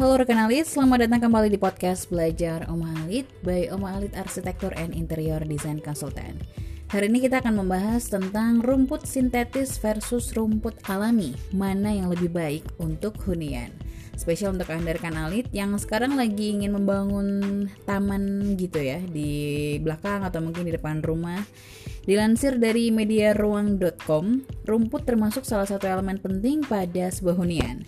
[0.00, 4.72] Halo rekan Alit, selamat datang kembali di podcast Belajar Om Alit by Om Alit Arsitektur
[4.72, 6.40] and Interior Design Consultant.
[6.88, 12.64] Hari ini kita akan membahas tentang rumput sintetis versus rumput alami, mana yang lebih baik
[12.80, 13.76] untuk hunian.
[14.16, 20.24] Spesial untuk Anda rekan Alit yang sekarang lagi ingin membangun taman gitu ya di belakang
[20.24, 21.44] atau mungkin di depan rumah.
[22.08, 24.24] Dilansir dari mediaruang.com,
[24.64, 27.84] rumput termasuk salah satu elemen penting pada sebuah hunian.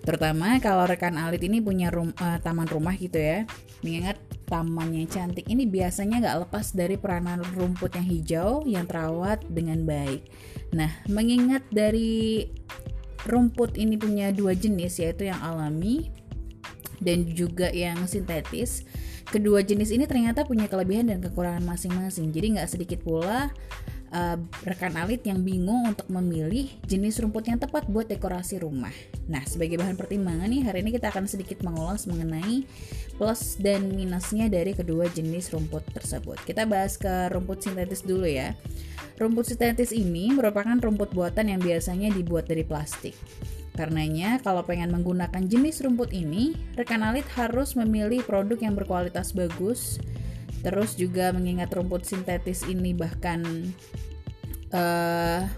[0.00, 3.44] Terutama kalau rekan Alit ini punya rum, uh, taman rumah gitu ya.
[3.84, 4.16] Mengingat
[4.48, 10.26] tamannya cantik ini biasanya nggak lepas dari peranan rumput yang hijau yang terawat dengan baik.
[10.74, 12.48] Nah, mengingat dari
[13.28, 16.08] rumput ini punya dua jenis yaitu yang alami
[17.00, 18.84] dan juga yang sintetis.
[19.30, 22.34] Kedua jenis ini ternyata punya kelebihan dan kekurangan masing-masing.
[22.34, 23.52] Jadi nggak sedikit pula
[24.14, 28.92] uh, rekan alit yang bingung untuk memilih jenis rumput yang tepat buat dekorasi rumah.
[29.30, 32.66] Nah, sebagai bahan pertimbangan nih, hari ini kita akan sedikit mengulas mengenai
[33.16, 36.38] plus dan minusnya dari kedua jenis rumput tersebut.
[36.42, 38.54] Kita bahas ke rumput sintetis dulu ya.
[39.20, 43.12] Rumput sintetis ini merupakan rumput buatan yang biasanya dibuat dari plastik.
[43.76, 49.96] Karenanya, kalau pengen menggunakan jenis rumput ini, rekan alit harus memilih produk yang berkualitas bagus,
[50.60, 53.40] Terus juga mengingat rumput sintetis ini bahkan
[54.72, 55.48] uh,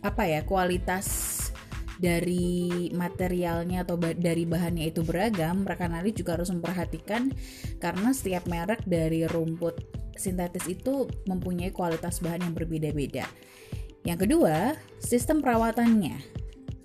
[0.00, 1.36] apa ya kualitas
[2.00, 7.28] dari materialnya atau dari bahannya itu beragam, rekan Ali juga harus memperhatikan
[7.76, 9.76] karena setiap merek dari rumput
[10.16, 13.28] sintetis itu mempunyai kualitas bahan yang berbeda-beda.
[14.08, 16.16] Yang kedua, sistem perawatannya.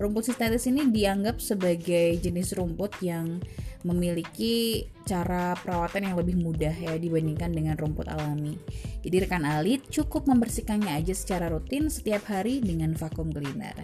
[0.00, 3.36] Rumput sintetis ini dianggap sebagai jenis rumput yang
[3.82, 8.54] memiliki cara perawatan yang lebih mudah ya dibandingkan dengan rumput alami.
[9.02, 13.74] Jadi rekan alit cukup membersihkannya aja secara rutin setiap hari dengan vakum cleaner.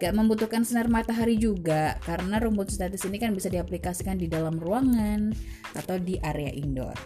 [0.00, 5.36] Gak membutuhkan sinar matahari juga karena rumput sintetis ini kan bisa diaplikasikan di dalam ruangan
[5.76, 6.96] atau di area indoor.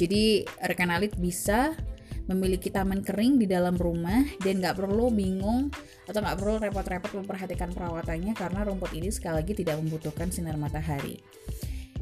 [0.00, 1.76] Jadi rekan alit bisa
[2.30, 5.72] memiliki taman kering di dalam rumah dan nggak perlu bingung
[6.06, 11.18] atau nggak perlu repot-repot memperhatikan perawatannya karena rumput ini sekali lagi tidak membutuhkan sinar matahari.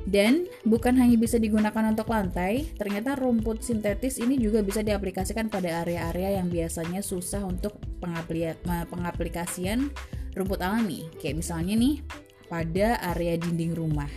[0.01, 5.85] Dan bukan hanya bisa digunakan untuk lantai, ternyata rumput sintetis ini juga bisa diaplikasikan pada
[5.85, 7.77] area-area yang biasanya susah untuk
[8.89, 9.93] pengaplikasian
[10.33, 11.05] rumput alami.
[11.21, 12.01] Kayak misalnya nih,
[12.49, 14.09] pada area dinding rumah.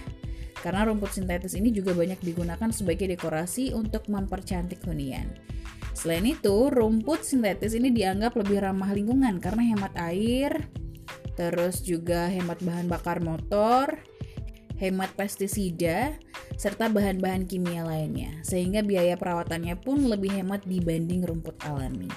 [0.64, 5.28] Karena rumput sintetis ini juga banyak digunakan sebagai dekorasi untuk mempercantik hunian.
[5.94, 10.68] Selain itu, rumput sintetis ini dianggap lebih ramah lingkungan karena hemat air,
[11.38, 14.02] terus juga hemat bahan bakar motor,
[14.82, 16.18] hemat pestisida,
[16.58, 22.10] serta bahan-bahan kimia lainnya, sehingga biaya perawatannya pun lebih hemat dibanding rumput alami.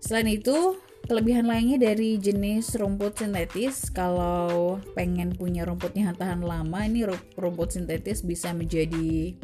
[0.00, 0.76] Selain itu,
[1.08, 7.72] kelebihan lainnya dari jenis rumput sintetis, kalau pengen punya rumput yang tahan lama, ini rumput
[7.72, 9.36] sintetis bisa menjadi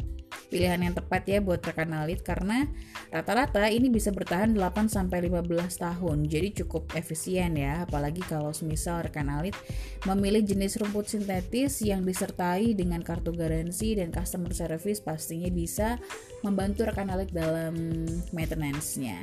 [0.51, 2.67] pilihan yang tepat ya buat rekan alit karena
[3.07, 5.47] rata-rata ini bisa bertahan 8 sampai 15
[5.79, 6.27] tahun.
[6.27, 9.55] Jadi cukup efisien ya, apalagi kalau semisal rekan alit
[10.03, 15.95] memilih jenis rumput sintetis yang disertai dengan kartu garansi dan customer service pastinya bisa
[16.43, 18.03] membantu rekan alit dalam
[18.35, 19.17] maintenance-nya.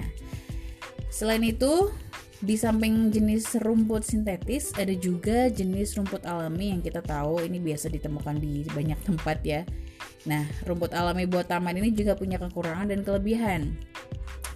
[1.12, 1.92] Selain itu,
[2.38, 7.90] di samping jenis rumput sintetis, ada juga jenis rumput alami yang kita tahu ini biasa
[7.90, 9.62] ditemukan di banyak tempat ya.
[10.26, 13.78] Nah, rumput alami buat taman ini juga punya kekurangan dan kelebihan.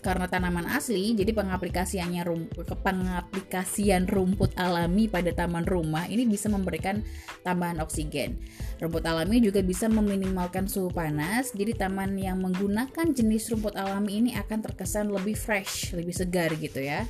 [0.02, 7.06] Karena tanaman asli, jadi pengaplikasiannya rum, pengaplikasian rumput alami pada taman rumah ini bisa memberikan
[7.46, 8.34] tambahan oksigen.
[8.82, 14.30] Rumput alami juga bisa meminimalkan suhu panas, jadi taman yang menggunakan jenis rumput alami ini
[14.34, 17.06] akan terkesan lebih fresh, lebih segar gitu ya.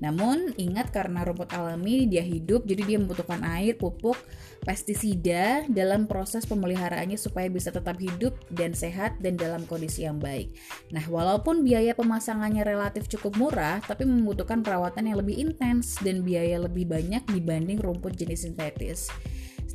[0.00, 4.16] Namun ingat karena rumput alami dia hidup jadi dia membutuhkan air, pupuk,
[4.64, 10.56] pestisida dalam proses pemeliharaannya supaya bisa tetap hidup dan sehat dan dalam kondisi yang baik.
[10.92, 16.60] Nah, walaupun biaya pemasangannya relatif cukup murah, tapi membutuhkan perawatan yang lebih intens dan biaya
[16.60, 19.12] lebih banyak dibanding rumput jenis sintetis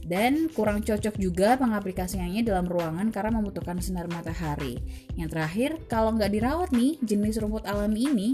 [0.06, 4.78] dan kurang cocok juga pengaplikasiannya dalam ruangan karena membutuhkan sinar matahari.
[5.18, 8.30] Yang terakhir, kalau nggak dirawat nih, jenis rumput alami ini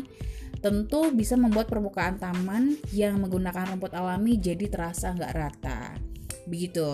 [0.62, 5.98] tentu bisa membuat permukaan taman yang menggunakan rumput alami jadi terasa nggak rata.
[6.46, 6.86] Begitu.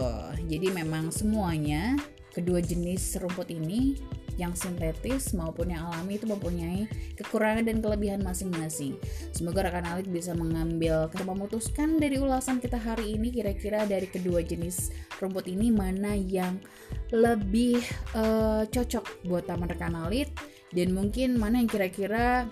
[0.47, 1.99] Jadi memang semuanya
[2.31, 3.99] kedua jenis rumput ini
[4.37, 6.85] yang sintetis maupun yang alami itu mempunyai
[7.17, 8.93] kekurangan dan kelebihan masing-masing.
[9.33, 14.45] Semoga rekan Alit bisa mengambil atau memutuskan dari ulasan kita hari ini kira-kira dari kedua
[14.45, 16.61] jenis rumput ini mana yang
[17.09, 17.81] lebih
[18.13, 20.29] uh, cocok buat taman rekan Alit
[20.69, 22.45] dan mungkin mana yang kira-kira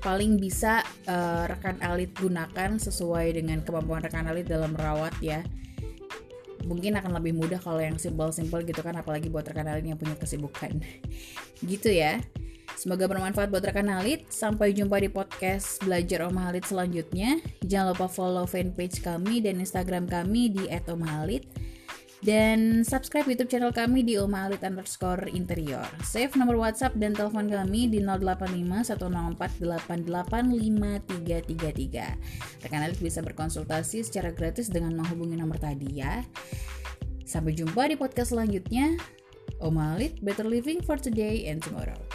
[0.00, 5.44] paling bisa uh, rekan alit gunakan sesuai dengan kemampuan rekan alit dalam merawat ya.
[6.60, 10.12] mungkin akan lebih mudah kalau yang simple-simple gitu kan apalagi buat rekan Alit yang punya
[10.12, 10.76] kesibukan
[11.72, 12.20] gitu ya
[12.80, 14.32] Semoga bermanfaat buat rekan Alit.
[14.32, 17.36] Sampai jumpa di podcast Belajar Om Halit selanjutnya.
[17.60, 21.44] Jangan lupa follow fanpage kami dan Instagram kami di @omhalit
[22.20, 25.88] dan subscribe YouTube channel kami di omalit underscore interior.
[26.04, 32.60] Save nomor WhatsApp dan telepon kami di 085 104 8853333.
[32.66, 36.20] Rekan Alit bisa berkonsultasi secara gratis dengan menghubungi nomor tadi ya.
[37.24, 39.00] Sampai jumpa di podcast selanjutnya.
[39.60, 42.09] Om Alit, better living for today and tomorrow.